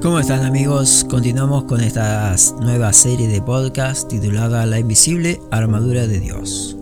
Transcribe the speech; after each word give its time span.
¿Cómo 0.00 0.20
están 0.20 0.44
amigos? 0.44 1.04
Continuamos 1.10 1.64
con 1.64 1.80
esta 1.80 2.36
nueva 2.60 2.92
serie 2.92 3.26
de 3.26 3.42
podcast 3.42 4.08
titulada 4.08 4.64
La 4.64 4.78
invisible 4.78 5.40
armadura 5.50 6.06
de 6.06 6.20
Dios, 6.20 6.76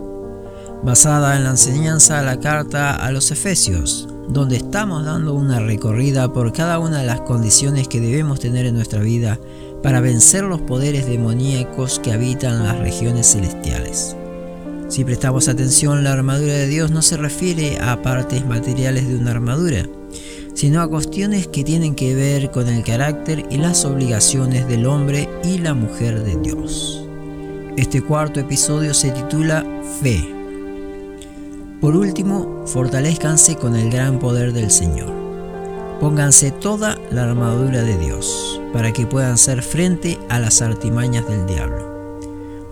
basada 0.83 1.35
en 1.35 1.45
la 1.45 1.51
enseñanza 1.51 2.19
de 2.19 2.27
la 2.27 2.39
carta 2.41 2.95
a 2.95 3.11
los 3.13 3.31
Efesios, 3.31 4.07
donde 4.29 4.59
estamos 4.59 5.07
dando 5.07 5.33
una 5.33 5.61
recorrida 5.61 6.31
por 6.31 6.53
cada 6.53 6.79
una 6.79 6.99
de 6.99 7.07
las 7.07 7.23
condiciones 7.23 7.89
que 7.89 8.03
debemos 8.03 8.39
tener 8.39 8.67
en 8.67 8.75
nuestra 8.75 9.01
vida 9.01 9.41
para 9.83 10.01
vencer 10.01 10.45
los 10.45 10.61
poderes 10.61 11.07
demoníacos 11.07 11.99
que 12.01 12.13
habitan 12.13 12.65
las 12.65 12.79
regiones 12.79 13.33
celestiales. 13.33 14.15
Si 14.89 15.05
prestamos 15.05 15.49
atención, 15.49 16.05
la 16.05 16.13
armadura 16.13 16.53
de 16.53 16.69
Dios 16.69 16.91
no 16.91 17.01
se 17.01 17.17
refiere 17.17 17.79
a 17.81 18.03
partes 18.03 18.45
materiales 18.45 19.09
de 19.09 19.17
una 19.17 19.31
armadura, 19.31 19.89
sino 20.57 20.81
a 20.81 20.89
cuestiones 20.89 21.47
que 21.49 21.63
tienen 21.63 21.95
que 21.95 22.15
ver 22.15 22.51
con 22.51 22.67
el 22.69 22.83
carácter 22.83 23.45
y 23.51 23.59
las 23.59 23.85
obligaciones 23.85 24.67
del 24.67 24.87
hombre 24.87 25.29
y 25.45 25.59
la 25.59 25.75
mujer 25.75 26.25
de 26.25 26.35
Dios. 26.37 27.07
Este 27.77 28.01
cuarto 28.01 28.41
episodio 28.41 28.95
se 28.95 29.11
titula 29.11 29.67
Fe. 30.01 30.19
Por 31.79 31.95
último, 31.95 32.65
fortalezcanse 32.67 33.57
con 33.57 33.77
el 33.77 33.91
gran 33.91 34.19
poder 34.19 34.55
del 34.55 34.71
Señor. 34.71 35.13
Pónganse 36.01 36.53
toda 36.53 36.99
la 37.11 37.25
armadura 37.25 37.83
de 37.83 37.99
Dios 37.99 38.59
para 38.73 38.93
que 38.95 39.07
puedan 39.07 39.33
hacer 39.33 39.63
frente 39.63 40.19
a 40.31 40.41
las 40.41 40.63
artimañas 40.63 41.29
del 41.29 41.47
diablo. 41.47 42.19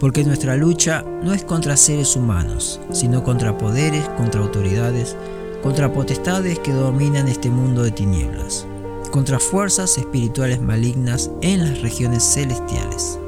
Porque 0.01 0.25
nuestra 0.25 0.57
lucha 0.57 1.05
no 1.23 1.35
es 1.35 1.45
contra 1.45 1.77
seres 1.77 2.17
humanos, 2.17 2.81
sino 2.93 3.23
contra 3.23 3.59
poderes, 3.59 4.09
contra 4.17 4.41
autoridades, 4.41 5.17
contra 5.65 5.91
potestades 5.91 6.59
que 6.59 6.73
dominan 6.73 7.27
este 7.27 7.49
mundo 7.49 7.85
de 7.85 7.91
tinieblas, 7.91 8.67
contra 9.11 9.39
fuerzas 9.39 9.97
espirituales 9.97 10.61
malignas 10.61 11.31
en 11.41 11.61
las 11.61 11.81
regiones 11.81 12.23
celestiales. 12.23 13.19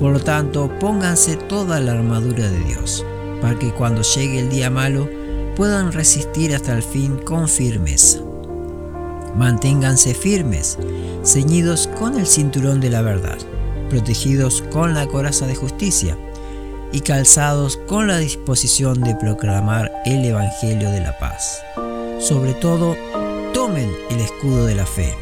Por 0.00 0.10
lo 0.10 0.18
tanto, 0.18 0.68
pónganse 0.80 1.36
toda 1.36 1.78
la 1.78 1.92
armadura 1.92 2.50
de 2.50 2.58
Dios, 2.64 3.06
para 3.40 3.56
que 3.56 3.72
cuando 3.72 4.02
llegue 4.02 4.40
el 4.40 4.50
día 4.50 4.68
malo 4.68 5.08
puedan 5.54 5.92
resistir 5.92 6.52
hasta 6.56 6.74
el 6.74 6.82
fin 6.82 7.18
con 7.18 7.48
firmeza. 7.48 8.18
Manténganse 9.36 10.12
firmes, 10.12 10.76
ceñidos 11.22 11.86
con 12.00 12.18
el 12.18 12.26
cinturón 12.26 12.80
de 12.80 12.90
la 12.90 13.02
verdad, 13.02 13.38
protegidos 13.90 14.64
con 14.72 14.92
la 14.92 15.06
coraza 15.06 15.46
de 15.46 15.54
justicia, 15.54 16.18
y 16.94 17.00
calzados 17.00 17.76
con 17.88 18.06
la 18.06 18.18
disposición 18.18 19.00
de 19.00 19.16
proclamar 19.16 19.90
el 20.06 20.24
Evangelio 20.24 20.92
de 20.92 21.00
la 21.00 21.18
paz. 21.18 21.60
Sobre 22.20 22.54
todo, 22.54 22.96
tomen 23.52 23.90
el 24.10 24.20
escudo 24.20 24.64
de 24.64 24.76
la 24.76 24.86
fe, 24.86 25.12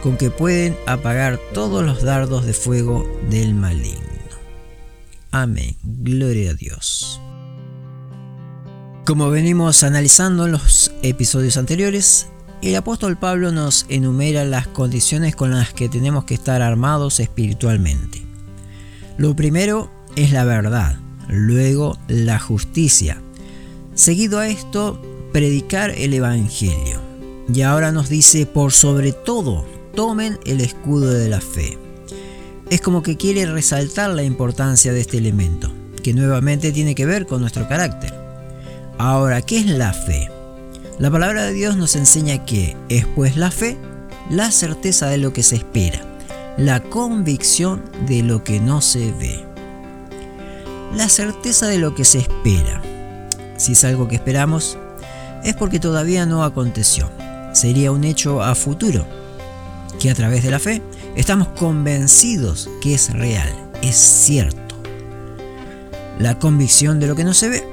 con 0.00 0.16
que 0.16 0.30
pueden 0.30 0.76
apagar 0.86 1.40
todos 1.52 1.84
los 1.84 2.04
dardos 2.04 2.46
de 2.46 2.52
fuego 2.52 3.04
del 3.28 3.52
maligno. 3.54 3.98
Amén. 5.32 5.76
Gloria 5.82 6.52
a 6.52 6.54
Dios. 6.54 7.20
Como 9.04 9.28
venimos 9.30 9.82
analizando 9.82 10.46
en 10.46 10.52
los 10.52 10.92
episodios 11.02 11.56
anteriores, 11.56 12.28
el 12.62 12.76
apóstol 12.76 13.18
Pablo 13.18 13.50
nos 13.50 13.86
enumera 13.88 14.44
las 14.44 14.68
condiciones 14.68 15.34
con 15.34 15.50
las 15.50 15.72
que 15.72 15.88
tenemos 15.88 16.24
que 16.24 16.34
estar 16.34 16.62
armados 16.62 17.18
espiritualmente. 17.18 18.22
Lo 19.16 19.34
primero 19.34 19.90
es 20.14 20.30
la 20.32 20.44
verdad, 20.44 20.98
luego 21.28 21.98
la 22.08 22.38
justicia. 22.38 23.20
Seguido 23.94 24.38
a 24.38 24.48
esto, 24.48 25.00
predicar 25.32 25.90
el 25.90 26.14
Evangelio. 26.14 27.00
Y 27.52 27.62
ahora 27.62 27.92
nos 27.92 28.08
dice, 28.08 28.46
por 28.46 28.72
sobre 28.72 29.12
todo, 29.12 29.64
tomen 29.94 30.38
el 30.44 30.60
escudo 30.60 31.12
de 31.12 31.28
la 31.28 31.40
fe. 31.40 31.78
Es 32.70 32.80
como 32.80 33.02
que 33.02 33.16
quiere 33.16 33.46
resaltar 33.46 34.10
la 34.10 34.22
importancia 34.22 34.92
de 34.92 35.00
este 35.00 35.18
elemento, 35.18 35.72
que 36.02 36.12
nuevamente 36.12 36.72
tiene 36.72 36.94
que 36.94 37.06
ver 37.06 37.26
con 37.26 37.40
nuestro 37.40 37.66
carácter. 37.68 38.12
Ahora, 38.98 39.40
¿qué 39.42 39.58
es 39.58 39.66
la 39.66 39.92
fe? 39.92 40.30
La 40.98 41.10
palabra 41.10 41.44
de 41.44 41.52
Dios 41.52 41.76
nos 41.76 41.96
enseña 41.96 42.44
que 42.44 42.76
es 42.88 43.06
pues 43.06 43.36
la 43.36 43.50
fe, 43.50 43.78
la 44.28 44.50
certeza 44.50 45.06
de 45.06 45.18
lo 45.18 45.32
que 45.32 45.42
se 45.42 45.56
espera, 45.56 46.00
la 46.58 46.82
convicción 46.82 47.82
de 48.06 48.22
lo 48.22 48.44
que 48.44 48.60
no 48.60 48.80
se 48.80 49.12
ve 49.12 49.47
la 50.94 51.08
certeza 51.08 51.66
de 51.66 51.78
lo 51.78 51.94
que 51.94 52.04
se 52.04 52.18
espera. 52.18 52.82
Si 53.56 53.72
es 53.72 53.84
algo 53.84 54.08
que 54.08 54.16
esperamos, 54.16 54.78
es 55.44 55.54
porque 55.54 55.80
todavía 55.80 56.26
no 56.26 56.44
aconteció. 56.44 57.10
Sería 57.52 57.92
un 57.92 58.04
hecho 58.04 58.42
a 58.42 58.54
futuro, 58.54 59.06
que 59.98 60.10
a 60.10 60.14
través 60.14 60.42
de 60.42 60.50
la 60.50 60.58
fe 60.58 60.82
estamos 61.16 61.48
convencidos 61.48 62.68
que 62.80 62.94
es 62.94 63.12
real, 63.12 63.52
es 63.82 63.96
cierto. 63.96 64.76
La 66.18 66.38
convicción 66.38 67.00
de 67.00 67.06
lo 67.06 67.16
que 67.16 67.24
no 67.24 67.34
se 67.34 67.48
ve. 67.48 67.64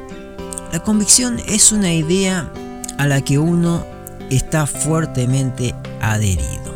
La 0.72 0.84
convicción 0.84 1.40
es 1.48 1.72
una 1.72 1.94
idea 1.94 2.52
a 2.98 3.08
la 3.08 3.22
que 3.22 3.38
uno 3.38 3.86
está 4.30 4.68
fuertemente 4.68 5.74
adherido. 6.02 6.74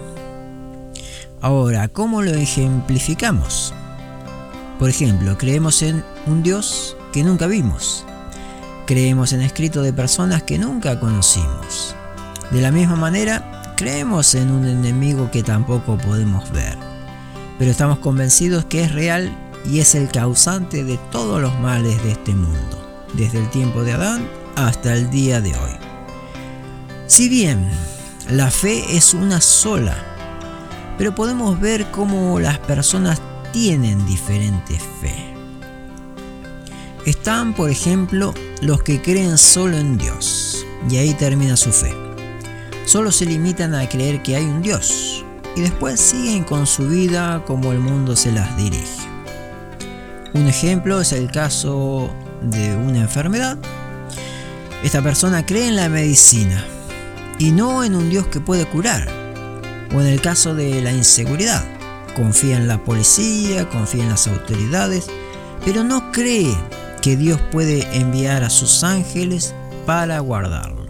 Ahora, 1.42 1.88
¿cómo 1.88 2.22
lo 2.22 2.34
ejemplificamos? 2.34 3.74
Por 4.78 4.90
ejemplo, 4.90 5.38
creemos 5.38 5.82
en 5.82 6.04
un 6.30 6.44
Dios 6.44 6.96
que 7.12 7.24
nunca 7.24 7.48
vimos. 7.48 8.06
Creemos 8.86 9.34
en 9.34 9.42
escritos 9.42 9.84
de 9.84 9.94
personas 9.94 10.44
que 10.44 10.58
nunca 10.58 11.00
conocimos. 11.00 11.96
De 12.52 12.62
la 12.62 12.72
misma 12.72 12.96
manera, 12.96 13.74
creemos 13.76 14.36
en 14.36 14.52
un 14.52 14.66
enemigo 14.66 15.30
que 15.32 15.44
tampoco 15.44 15.98
podemos 15.98 16.50
ver. 16.52 16.78
Pero 17.58 17.72
estamos 17.72 18.00
convencidos 18.00 18.66
que 18.66 18.84
es 18.84 18.92
real 18.94 19.32
y 19.66 19.80
es 19.80 19.96
el 19.96 20.10
causante 20.10 20.84
de 20.84 20.98
todos 21.12 21.42
los 21.42 21.58
males 21.60 22.02
de 22.04 22.12
este 22.12 22.34
mundo, 22.34 23.06
desde 23.14 23.40
el 23.40 23.50
tiempo 23.50 23.84
de 23.84 23.94
Adán 23.94 24.28
hasta 24.56 24.94
el 24.94 25.10
día 25.10 25.42
de 25.42 25.52
hoy. 25.52 25.72
Si 27.08 27.28
bien 27.28 27.70
la 28.30 28.52
fe 28.52 28.96
es 28.96 29.14
una 29.14 29.42
sola, 29.42 29.98
pero 30.98 31.16
podemos 31.16 31.60
ver 31.60 31.90
cómo 31.92 32.40
las 32.40 32.60
personas 32.60 33.22
tienen 33.52 34.06
diferente 34.06 34.80
fe. 35.02 35.39
Están, 37.06 37.54
por 37.54 37.70
ejemplo, 37.70 38.34
los 38.62 38.84
que 38.84 39.02
creen 39.02 39.38
solo 39.38 39.78
en 39.78 39.98
Dios, 39.98 40.66
y 40.90 40.98
ahí 40.98 41.14
termina 41.14 41.56
su 41.56 41.72
fe. 41.72 41.94
Solo 42.86 43.12
se 43.12 43.26
limitan 43.26 43.74
a 43.74 43.88
creer 43.88 44.22
que 44.22 44.36
hay 44.36 44.44
un 44.44 44.62
Dios, 44.62 45.24
y 45.56 45.62
después 45.62 46.00
siguen 46.00 46.44
con 46.44 46.68
su 46.68 46.88
vida 46.88 47.44
como 47.46 47.72
el 47.72 47.80
mundo 47.80 48.16
se 48.16 48.32
las 48.32 48.56
dirige. 48.58 49.08
Un 50.34 50.48
ejemplo 50.48 51.00
es 51.00 51.14
el 51.14 51.32
caso 51.32 52.14
de 52.42 52.76
una 52.76 53.00
enfermedad. 53.00 53.58
Esta 54.84 55.02
persona 55.02 55.46
cree 55.46 55.68
en 55.68 55.76
la 55.76 55.90
medicina 55.90 56.64
y 57.38 57.52
no 57.52 57.84
en 57.84 57.96
un 57.96 58.10
Dios 58.10 58.28
que 58.28 58.40
puede 58.40 58.66
curar. 58.66 59.08
O 59.96 60.02
en 60.02 60.08
el 60.08 60.22
caso 60.22 60.54
de 60.54 60.82
la 60.82 60.92
inseguridad 60.92 61.64
confía 62.16 62.58
en 62.58 62.68
la 62.68 62.84
policía, 62.84 63.68
confía 63.70 64.04
en 64.04 64.10
las 64.10 64.28
autoridades, 64.28 65.08
pero 65.66 65.84
no 65.84 66.12
cree 66.12 66.56
que 67.02 67.16
Dios 67.16 67.40
puede 67.52 67.98
enviar 67.98 68.44
a 68.44 68.50
sus 68.50 68.84
ángeles 68.84 69.54
para 69.86 70.20
guardarlo. 70.20 70.88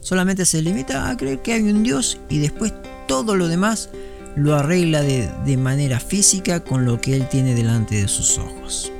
Solamente 0.00 0.44
se 0.46 0.62
limita 0.62 1.10
a 1.10 1.16
creer 1.16 1.42
que 1.42 1.52
hay 1.52 1.62
un 1.62 1.82
Dios 1.82 2.18
y 2.28 2.38
después 2.38 2.72
todo 3.06 3.36
lo 3.36 3.48
demás 3.48 3.90
lo 4.36 4.54
arregla 4.54 5.02
de, 5.02 5.30
de 5.44 5.56
manera 5.56 6.00
física 6.00 6.60
con 6.60 6.84
lo 6.84 7.00
que 7.00 7.16
Él 7.16 7.28
tiene 7.28 7.54
delante 7.54 8.00
de 8.00 8.08
sus 8.08 8.38
ojos. 8.38 8.92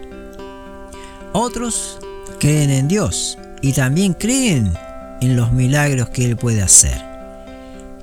Otros 1.32 1.98
creen 2.40 2.70
en 2.70 2.88
Dios 2.88 3.38
y 3.62 3.72
también 3.72 4.14
creen 4.14 4.72
en 5.20 5.36
los 5.36 5.52
milagros 5.52 6.08
que 6.10 6.24
Él 6.24 6.36
puede 6.36 6.62
hacer. 6.62 7.00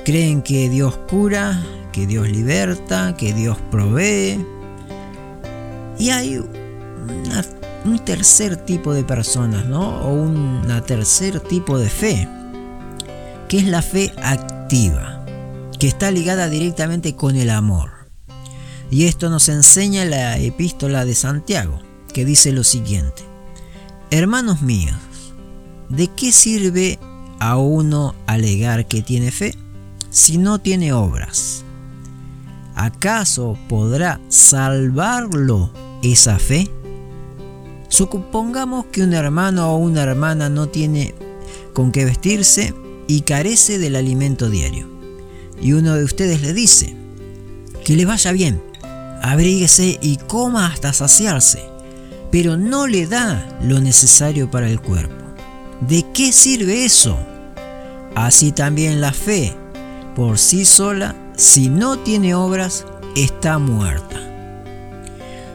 Creen 0.03 0.41
que 0.41 0.69
Dios 0.69 0.97
cura, 1.09 1.63
que 1.91 2.05
Dios 2.05 2.29
liberta, 2.29 3.15
que 3.17 3.33
Dios 3.33 3.57
provee. 3.71 4.45
Y 5.97 6.09
hay 6.09 6.41
un 7.85 7.99
tercer 7.99 8.57
tipo 8.57 8.93
de 8.93 9.03
personas, 9.03 9.65
¿no? 9.65 10.01
O 10.01 10.13
un 10.13 10.61
tercer 10.85 11.39
tipo 11.39 11.77
de 11.77 11.89
fe, 11.89 12.27
que 13.47 13.59
es 13.59 13.67
la 13.67 13.81
fe 13.81 14.13
activa, 14.21 15.23
que 15.79 15.87
está 15.87 16.11
ligada 16.11 16.49
directamente 16.49 17.15
con 17.15 17.35
el 17.35 17.49
amor. 17.49 17.91
Y 18.91 19.05
esto 19.05 19.29
nos 19.29 19.49
enseña 19.49 20.05
la 20.05 20.37
epístola 20.37 21.05
de 21.05 21.15
Santiago, 21.15 21.79
que 22.13 22.25
dice 22.25 22.51
lo 22.51 22.63
siguiente. 22.63 23.23
Hermanos 24.11 24.61
míos, 24.61 24.97
¿de 25.89 26.07
qué 26.07 26.31
sirve 26.31 26.99
a 27.39 27.57
uno 27.57 28.15
alegar 28.27 28.87
que 28.87 29.01
tiene 29.01 29.31
fe 29.31 29.55
si 30.09 30.37
no 30.37 30.59
tiene 30.59 30.93
obras? 30.93 31.65
¿acaso 32.75 33.57
podrá 33.67 34.19
salvarlo 34.29 35.71
esa 36.03 36.37
fe? 36.37 36.69
Supongamos 37.87 38.85
que 38.87 39.03
un 39.03 39.13
hermano 39.13 39.71
o 39.71 39.77
una 39.77 40.03
hermana 40.03 40.49
no 40.49 40.67
tiene 40.67 41.15
con 41.73 41.91
qué 41.91 42.05
vestirse 42.05 42.73
y 43.07 43.21
carece 43.21 43.77
del 43.79 43.95
alimento 43.95 44.49
diario. 44.49 44.89
Y 45.61 45.73
uno 45.73 45.95
de 45.95 46.03
ustedes 46.03 46.41
le 46.41 46.53
dice, 46.53 46.95
que 47.83 47.95
le 47.95 48.05
vaya 48.05 48.31
bien, 48.31 48.61
abríguese 49.21 49.99
y 50.01 50.17
coma 50.17 50.67
hasta 50.67 50.91
saciarse, 50.91 51.63
pero 52.31 52.57
no 52.57 52.87
le 52.87 53.07
da 53.07 53.57
lo 53.61 53.79
necesario 53.79 54.49
para 54.49 54.69
el 54.69 54.81
cuerpo. 54.81 55.15
¿De 55.87 56.05
qué 56.13 56.31
sirve 56.31 56.85
eso? 56.85 57.17
Así 58.15 58.51
también 58.51 59.01
la 59.01 59.13
fe, 59.13 59.55
por 60.15 60.39
sí 60.39 60.65
sola, 60.65 61.15
si 61.35 61.69
no 61.69 61.99
tiene 61.99 62.33
obras, 62.33 62.85
está 63.15 63.59
muerta. 63.59 64.21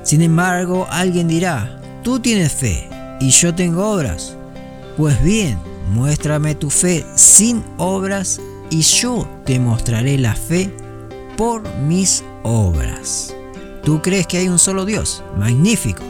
Sin 0.03 0.23
embargo, 0.23 0.87
alguien 0.91 1.29
dirá, 1.29 1.80
tú 2.03 2.21
tienes 2.21 2.53
fe 2.53 2.89
y 3.21 3.31
yo 3.31 3.55
tengo 3.55 3.91
obras. 3.93 4.37
Pues 4.97 5.23
bien, 5.23 5.59
muéstrame 5.93 6.55
tu 6.55 6.71
fe 6.71 7.05
sin 7.15 7.65
obras 7.79 8.41
y 8.71 8.83
yo 8.83 9.29
te 9.45 9.59
mostraré 9.59 10.19
la 10.19 10.35
fe 10.35 10.73
por 11.37 11.63
mis 11.77 12.23
obras. 12.43 13.35
Tú 13.85 14.03
crees 14.03 14.27
que 14.27 14.39
hay 14.39 14.49
un 14.49 14.59
solo 14.59 14.85
Dios, 14.85 15.23
magnífico. 15.37 16.03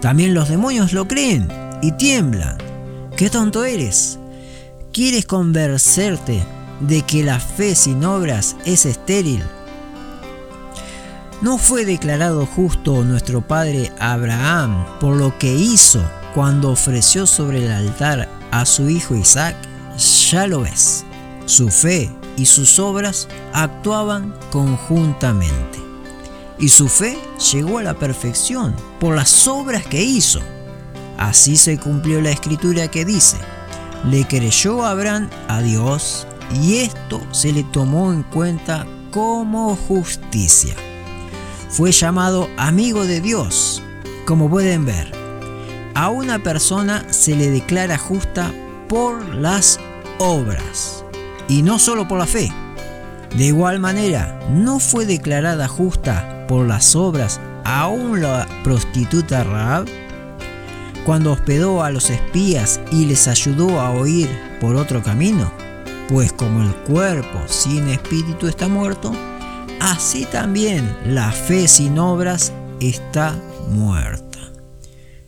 También 0.00 0.34
los 0.34 0.48
demonios 0.48 0.92
lo 0.92 1.06
creen 1.06 1.48
y 1.82 1.92
tiemblan. 1.92 2.56
¡Qué 3.16 3.28
tonto 3.30 3.64
eres! 3.64 4.18
¿Quieres 4.92 5.26
convencerte 5.26 6.42
de 6.80 7.02
que 7.02 7.22
la 7.22 7.38
fe 7.38 7.74
sin 7.74 8.04
obras 8.04 8.56
es 8.64 8.86
estéril? 8.86 9.42
¿No 11.40 11.56
fue 11.56 11.86
declarado 11.86 12.44
justo 12.44 13.02
nuestro 13.02 13.40
padre 13.40 13.90
Abraham 13.98 14.84
por 15.00 15.16
lo 15.16 15.38
que 15.38 15.50
hizo 15.50 16.02
cuando 16.34 16.70
ofreció 16.70 17.26
sobre 17.26 17.64
el 17.64 17.72
altar 17.72 18.28
a 18.50 18.66
su 18.66 18.90
hijo 18.90 19.14
Isaac? 19.14 19.56
Ya 20.30 20.46
lo 20.46 20.60
ves, 20.60 21.06
su 21.46 21.70
fe 21.70 22.10
y 22.36 22.44
sus 22.44 22.78
obras 22.78 23.26
actuaban 23.54 24.34
conjuntamente. 24.52 25.78
Y 26.58 26.68
su 26.68 26.88
fe 26.88 27.18
llegó 27.50 27.78
a 27.78 27.84
la 27.84 27.94
perfección 27.94 28.76
por 28.98 29.16
las 29.16 29.48
obras 29.48 29.86
que 29.86 30.02
hizo. 30.02 30.40
Así 31.16 31.56
se 31.56 31.78
cumplió 31.78 32.20
la 32.20 32.32
escritura 32.32 32.88
que 32.88 33.06
dice, 33.06 33.38
le 34.04 34.26
creyó 34.26 34.84
Abraham 34.84 35.30
a 35.48 35.62
Dios 35.62 36.26
y 36.62 36.80
esto 36.80 37.22
se 37.30 37.50
le 37.50 37.64
tomó 37.64 38.12
en 38.12 38.24
cuenta 38.24 38.86
como 39.10 39.74
justicia. 39.74 40.76
Fue 41.70 41.92
llamado 41.92 42.48
amigo 42.56 43.06
de 43.06 43.20
Dios. 43.20 43.82
Como 44.26 44.50
pueden 44.50 44.84
ver, 44.84 45.12
a 45.94 46.08
una 46.08 46.42
persona 46.42 47.04
se 47.12 47.36
le 47.36 47.50
declara 47.50 47.96
justa 47.96 48.52
por 48.88 49.34
las 49.34 49.78
obras 50.18 51.04
y 51.48 51.62
no 51.62 51.78
solo 51.78 52.08
por 52.08 52.18
la 52.18 52.26
fe. 52.26 52.52
De 53.36 53.44
igual 53.44 53.78
manera, 53.78 54.40
no 54.50 54.80
fue 54.80 55.06
declarada 55.06 55.68
justa 55.68 56.46
por 56.48 56.66
las 56.66 56.96
obras 56.96 57.40
aún 57.64 58.20
la 58.20 58.48
prostituta 58.64 59.44
Raab 59.44 59.86
cuando 61.04 61.32
hospedó 61.32 61.82
a 61.82 61.90
los 61.90 62.10
espías 62.10 62.80
y 62.90 63.06
les 63.06 63.28
ayudó 63.28 63.80
a 63.80 63.90
oír 63.90 64.28
por 64.60 64.76
otro 64.76 65.02
camino? 65.02 65.52
Pues 66.08 66.32
como 66.32 66.62
el 66.62 66.74
cuerpo 66.82 67.38
sin 67.46 67.88
espíritu 67.88 68.48
está 68.48 68.68
muerto, 68.68 69.12
así 69.80 70.26
también 70.26 70.96
la 71.06 71.32
fe 71.32 71.66
sin 71.66 71.98
obras 71.98 72.52
está 72.80 73.34
muerta. 73.70 74.38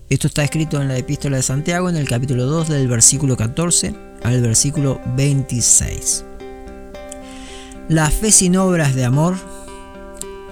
Esto 0.09 0.27
está 0.27 0.45
escrito 0.45 0.81
en 0.81 0.89
la 0.89 0.99
epístola 0.99 1.39
de 1.39 1.43
Santiago 1.43 1.89
en 1.89 1.97
el 1.97 2.07
capítulo 2.09 2.45
2 2.45 2.69
del 2.69 2.87
versículo 2.87 3.37
14 3.37 3.95
al 4.23 4.41
versículo 4.41 5.01
26. 5.17 6.25
La 7.89 8.11
fe 8.11 8.31
sin 8.31 8.57
obras 8.57 8.95
de 8.95 9.05
amor 9.05 9.35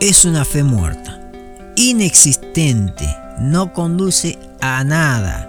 es 0.01 0.25
una 0.25 0.45
fe 0.45 0.65
muerta, 0.65 1.31
inexistente, 1.77 3.07
no 3.39 3.73
conduce 3.73 4.39
a 4.61 4.83
nada. 4.83 5.47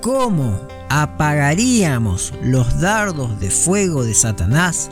¿Cómo 0.00 0.66
apagaríamos 0.88 2.32
los 2.42 2.80
dardos 2.80 3.38
de 3.40 3.50
fuego 3.50 4.04
de 4.04 4.14
Satanás 4.14 4.90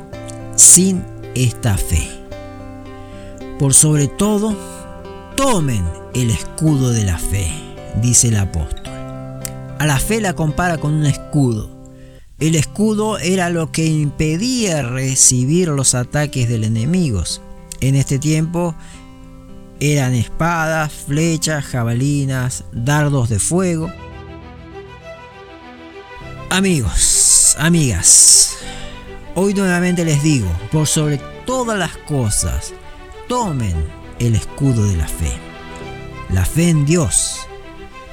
sin 0.57 1.03
esta 1.35 1.77
fe? 1.79 2.14
Por 3.59 3.73
sobre 3.73 4.09
todo, 4.09 4.57
tomen 5.37 5.85
el 6.13 6.31
escudo 6.31 6.91
de 6.91 7.05
la 7.05 7.19
fe, 7.19 7.49
dice 8.03 8.29
el 8.29 8.37
apóstol. 8.37 8.83
A 9.79 9.87
la 9.87 10.01
fe 10.01 10.21
la 10.21 10.35
compara 10.35 10.79
con 10.79 10.93
un 10.93 11.07
escudo. 11.07 11.71
El 12.41 12.57
escudo 12.57 13.17
era 13.19 13.51
lo 13.51 13.71
que 13.71 13.87
impedía 13.87 14.83
recibir 14.83 15.69
los 15.69 15.95
ataques 15.95 16.49
del 16.49 16.65
enemigo. 16.65 17.23
En 17.81 17.95
este 17.95 18.19
tiempo 18.19 18.75
eran 19.79 20.15
espadas, 20.15 20.93
flechas, 20.93 21.65
jabalinas, 21.65 22.65
dardos 22.73 23.29
de 23.29 23.39
fuego. 23.39 23.89
Amigos, 26.51 27.55
amigas, 27.59 28.57
hoy 29.37 29.55
nuevamente 29.55 30.05
les 30.05 30.25
digo, 30.25 30.49
por 30.73 30.89
sobre 30.89 31.19
todas 31.47 31.79
las 31.79 31.97
cosas, 31.99 32.73
tomen 33.29 33.75
el 34.19 34.35
escudo 34.35 34.85
de 34.87 34.97
la 34.97 35.09
fe. 35.09 35.33
La 36.31 36.45
fe 36.45 36.71
en 36.71 36.85
Dios, 36.85 37.47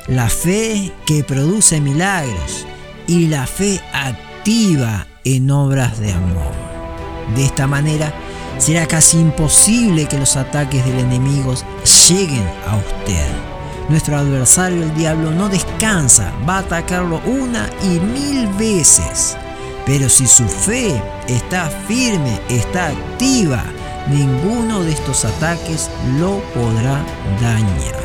la 0.08 0.30
fe 0.30 0.92
que 1.06 1.24
produce 1.24 1.80
milagros 1.80 2.66
y 3.08 3.28
la 3.28 3.48
fe 3.48 3.82
activa 3.94 5.08
en 5.24 5.50
obras 5.52 6.00
de 6.00 6.12
amor. 6.14 6.54
De 7.36 7.46
esta 7.46 7.68
manera, 7.68 8.14
será 8.58 8.86
casi 8.88 9.20
imposible 9.20 10.08
que 10.08 10.18
los 10.18 10.36
ataques 10.36 10.86
del 10.86 11.00
enemigo 11.00 11.56
lleguen 12.08 12.48
a 12.68 12.78
usted. 12.78 13.28
Nuestro 13.90 14.18
adversario, 14.18 14.84
el 14.84 14.94
diablo, 14.96 15.32
no 15.32 15.50
descansa, 15.50 16.32
va 16.48 16.58
a 16.58 16.60
atacarlo 16.60 17.22
una 17.26 17.70
y 17.84 18.00
mil 18.00 18.48
veces. 18.60 19.36
Pero 19.86 20.10
si 20.10 20.28
su 20.28 20.48
fe 20.48 21.02
está 21.28 21.70
firme, 21.88 22.40
está 22.50 22.90
activa, 22.90 23.64
ninguno 24.10 24.84
de 24.84 24.92
estos 24.92 25.26
ataques 25.26 25.90
lo 26.20 26.40
podrá 26.54 27.04
dañar. 27.42 28.02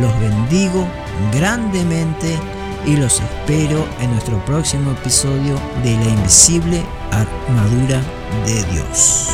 Los 0.00 0.18
bendigo 0.20 0.86
grandemente 1.32 2.38
y 2.86 2.96
los 2.96 3.20
espero 3.20 3.86
en 4.00 4.10
nuestro 4.12 4.42
próximo 4.44 4.92
episodio 4.92 5.54
de 5.82 5.96
la 5.96 6.08
invisible 6.10 6.82
armadura 7.10 8.00
de 8.46 8.62
Dios. 8.72 9.28